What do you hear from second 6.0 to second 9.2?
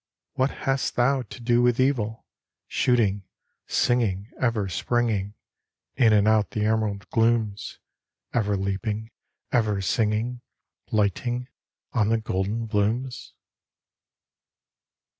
and out the emerald glooms, Ever leaping,